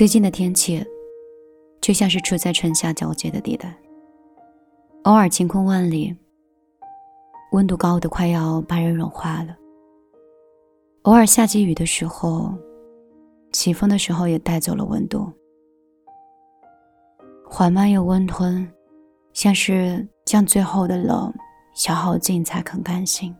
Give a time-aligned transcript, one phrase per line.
[0.00, 0.82] 最近的天气，
[1.82, 3.76] 就像是处在春夏交接的地带，
[5.02, 6.16] 偶尔晴空万里，
[7.52, 9.54] 温度高的快要把人融化了；
[11.02, 12.50] 偶尔下起雨的时候，
[13.52, 15.30] 起风的时候也带走了温度，
[17.46, 18.66] 缓慢又温吞，
[19.34, 21.30] 像是将最后的冷
[21.74, 23.36] 消耗尽才肯甘心。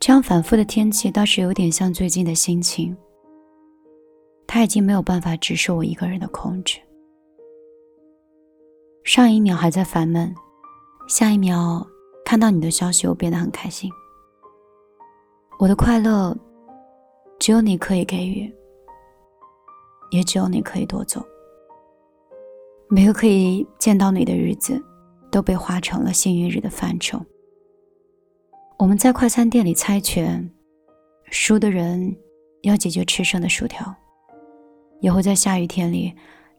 [0.00, 2.96] 这样反复的天气倒是有点像最近的心情。
[4.54, 6.78] 他已经没有办法只受我一个人的控制。
[9.02, 10.32] 上一秒还在烦闷，
[11.08, 11.84] 下一秒
[12.24, 13.90] 看到你的消息，我变得很开心。
[15.58, 16.38] 我的快乐，
[17.40, 18.48] 只有你可以给予，
[20.12, 21.20] 也只有你可以夺走。
[22.88, 24.80] 每个可以见到你的日子，
[25.32, 27.20] 都被划成了幸运日的范畴。
[28.78, 30.48] 我们在快餐店里猜拳，
[31.24, 32.16] 输的人
[32.62, 33.92] 要解决吃剩的薯条。
[35.04, 36.10] 也会在下雨天里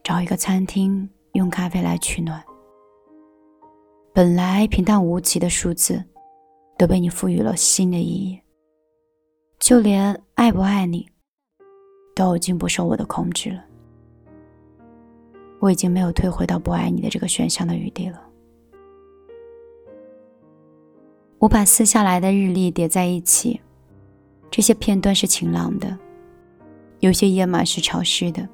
[0.03, 2.39] 找一个餐厅用咖啡来取暖。
[4.13, 6.05] 本来平淡无奇的数字，
[6.77, 8.39] 都被你赋予了新的意义。
[9.57, 11.09] 就连爱不爱你，
[12.13, 13.65] 都已经不受我的控制了。
[15.59, 18.21] 我已经没有退回到不爱你的这个选项的余地了。
[21.39, 23.59] 我把撕下来的日历叠在一起，
[24.51, 25.97] 这些片段是晴朗的。
[26.99, 28.47] 有些页码是潮湿的，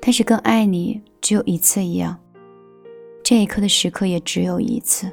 [0.00, 2.18] 但是跟爱你只有一次一样，
[3.22, 5.10] 这一刻的时刻也只有一次。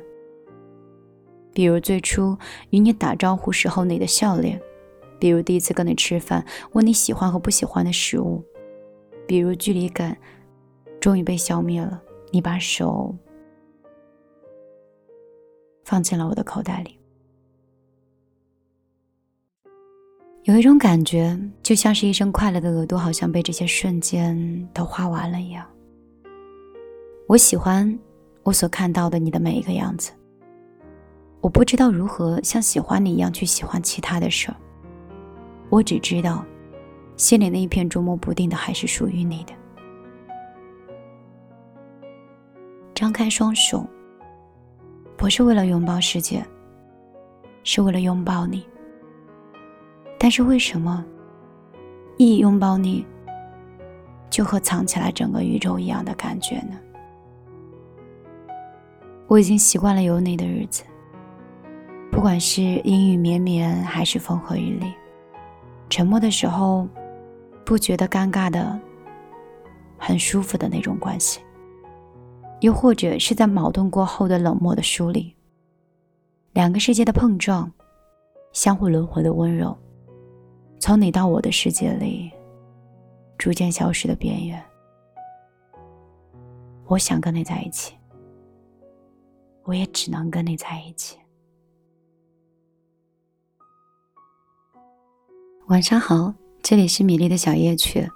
[1.54, 2.38] 比如最初
[2.70, 4.62] 与你打招呼时候你的笑脸，
[5.20, 8.44] 比如第一次跟你吃饭问你喜欢和不喜欢的食物，
[9.26, 10.18] 比如距离感
[11.00, 13.16] 终于被消灭了，你把手
[15.84, 17.00] 放进了我的口袋里。
[20.48, 25.66] 有一种感觉，就像是一声快乐的额度，好像被这些瞬间都花完了一样。
[27.28, 28.00] 我喜欢
[28.44, 30.10] 我所看到的你的每一个样子。
[31.42, 34.56] 我不知道如何像喜欢你一样去喜欢其他的事儿。
[35.68, 36.46] 我只知道，
[37.18, 39.54] 心里那一片捉摸不定的还是属于你的。
[42.96, 43.86] 张开双手，
[45.18, 46.42] 不是为了拥抱世界，
[47.66, 48.66] 是为了拥抱你。
[50.28, 51.06] 但是为什么
[52.18, 53.06] 一拥抱你，
[54.30, 56.78] 就和藏起来整个宇宙一样的感觉呢？
[59.28, 60.84] 我已经习惯了有你的日子，
[62.12, 64.94] 不管是阴雨绵绵还是风和日丽，
[65.90, 66.86] 沉默的时候
[67.64, 68.78] 不觉得尴尬的，
[69.98, 71.40] 很舒服的那种关系，
[72.60, 75.34] 又或者是在矛盾过后的冷漠的疏离，
[76.52, 77.72] 两个世界的碰撞，
[78.52, 79.74] 相互轮回的温柔。
[80.80, 82.32] 从你到我的世界里，
[83.38, 84.64] 逐渐消失的边缘。
[86.86, 87.96] 我想跟你在一起，
[89.64, 91.18] 我也只能跟你在一起。
[95.68, 98.10] 晚上好，这里是米粒的小夜曲，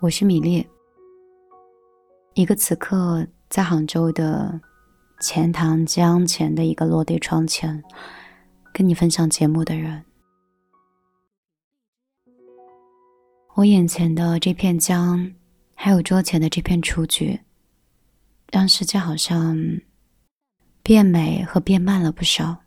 [0.00, 0.64] 我是米粒，
[2.34, 4.60] 一个此刻在杭州的
[5.20, 7.82] 钱塘江前的一个落地窗前，
[8.72, 10.04] 跟你分享节目的人。
[13.56, 15.32] 我眼前的这片江，
[15.74, 17.40] 还有桌前的这片雏菊，
[18.52, 19.56] 让世界好像
[20.82, 22.58] 变美和变慢了不少。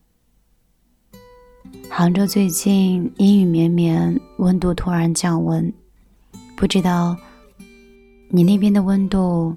[1.91, 5.71] 杭州最近阴雨绵绵，温度突然降温，
[6.57, 7.15] 不知道
[8.29, 9.55] 你那边的温度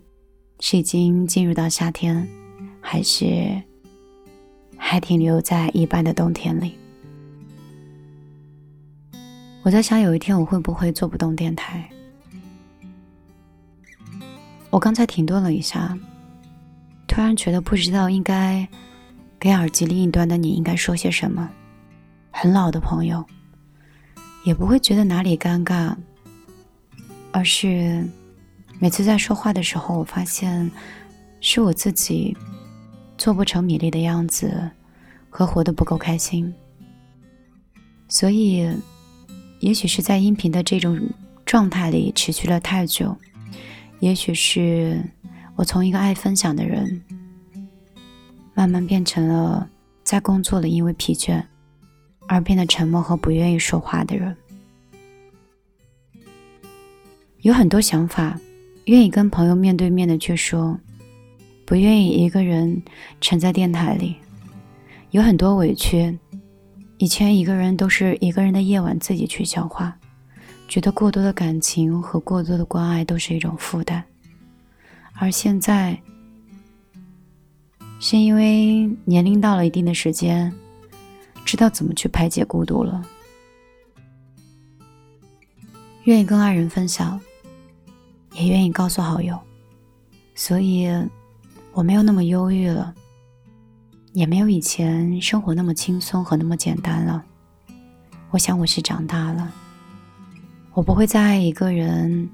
[0.60, 2.28] 是已经进入到夏天，
[2.78, 3.58] 还是
[4.76, 6.74] 还停留在一般的冬天里？
[9.64, 11.88] 我在想，有一天我会不会做不动电台？
[14.70, 15.96] 我刚才停顿了一下，
[17.06, 18.66] 突然觉得不知道应该
[19.38, 21.48] 给耳机另一端的你应该说些什么。
[22.32, 23.24] 很老的朋友，
[24.44, 25.94] 也不会觉得哪里尴尬，
[27.30, 28.04] 而是
[28.80, 30.68] 每次在说话的时候，我发现
[31.40, 32.36] 是我自己
[33.16, 34.68] 做不成米粒的样子，
[35.30, 36.52] 和活得不够开心，
[38.08, 38.68] 所以。
[39.62, 41.00] 也许是在音频的这种
[41.46, 43.16] 状态里持续了太久，
[44.00, 45.00] 也许是
[45.54, 47.00] 我从一个爱分享的人，
[48.54, 49.70] 慢慢变成了
[50.02, 51.40] 在工作里因为疲倦
[52.26, 54.36] 而变得沉默和不愿意说话的人。
[57.42, 58.40] 有很多想法，
[58.86, 60.76] 愿意跟朋友面对面的去说，
[61.64, 62.82] 不愿意一个人
[63.20, 64.16] 沉在电台里。
[65.12, 66.18] 有很多委屈。
[67.02, 69.92] 以前一个人都是一个人的夜晚自己去消化，
[70.68, 74.00] 觉得过多的感情和过多的关爱都是一种负担，
[75.14, 76.00] 而现在
[77.98, 80.52] 是因为年龄到了一定的时间，
[81.44, 83.04] 知道怎么去排解孤独了，
[86.04, 87.20] 愿意跟爱人分享，
[88.34, 89.36] 也愿意告诉好友，
[90.36, 90.86] 所以
[91.72, 92.94] 我没有那么忧郁了，
[94.12, 97.24] 也没有以前生活那么轻松和那么简单了。
[98.30, 99.52] 我想我是长大了。
[100.74, 102.28] 我不会再爱一个人，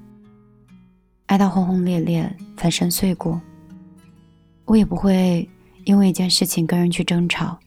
[1.26, 3.38] 爱到轰轰烈烈、粉身碎骨。
[4.64, 5.48] 我也不会
[5.84, 7.58] 因为一件事情跟人去争吵，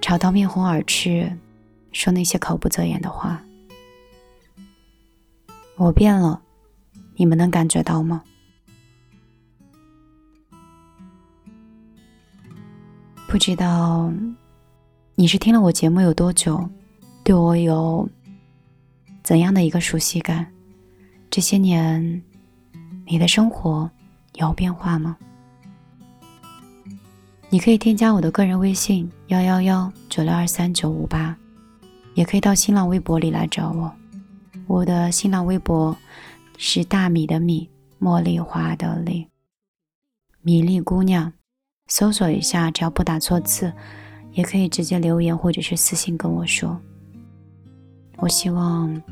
[0.00, 1.30] 吵到面红耳赤，
[1.92, 3.42] 说那些口不择言的话。
[5.76, 6.42] 我变了，
[7.16, 8.22] 你们能感觉到吗？
[13.30, 14.12] 不知道
[15.14, 16.68] 你是听了我节目有多久，
[17.22, 18.08] 对我有。
[19.22, 20.44] 怎样的一个熟悉感？
[21.30, 22.20] 这些年，
[23.06, 23.88] 你的生活
[24.34, 25.16] 有变化吗？
[27.50, 31.38] 你可以添加我的个人微信幺幺幺九六二三九五八，
[32.14, 33.92] 也可以到新浪微博里来找我。
[34.66, 35.96] 我的新浪微博
[36.58, 39.28] 是大米的米，茉莉花的莉，
[40.42, 41.32] 米粒姑娘。
[41.90, 43.72] 搜索一下，只要不打错字，
[44.32, 46.80] 也可以直接留言或者是私信跟我说。
[48.18, 49.02] 我希望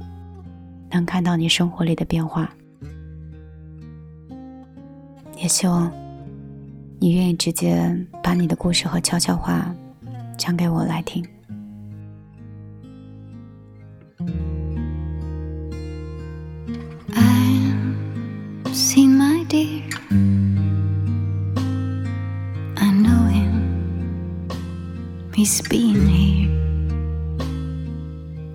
[0.88, 2.48] 能看到你生活里的变化，
[5.36, 5.92] 也希望
[7.00, 7.92] 你愿意直接
[8.22, 9.74] 把你的故事和悄悄话
[10.36, 11.26] 讲给我来听。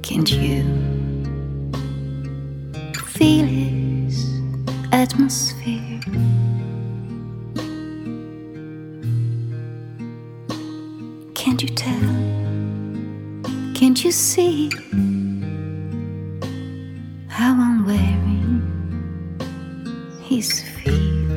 [0.01, 0.63] Can't you
[3.05, 4.41] feel his
[4.91, 6.01] atmosphere?
[11.33, 12.15] Can't you tell?
[13.73, 14.69] Can't you see
[17.29, 18.61] how I'm wearing
[20.25, 21.29] his feet,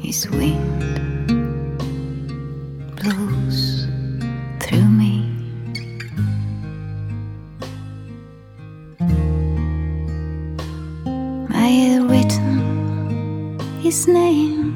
[0.00, 1.05] his wind
[4.60, 5.14] through me?
[11.50, 14.74] I had written his name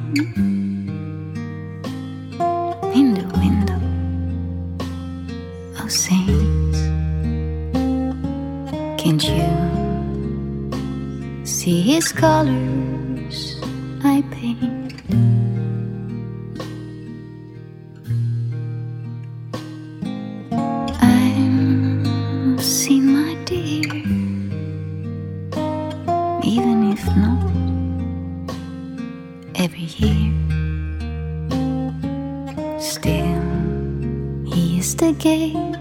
[2.94, 3.80] in the window
[5.82, 6.78] of saints.
[9.02, 9.50] Can't you
[11.44, 12.99] see his colors
[32.80, 33.42] Still,
[34.46, 35.79] he is the gate